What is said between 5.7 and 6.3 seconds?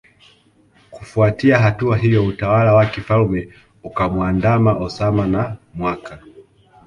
mwaka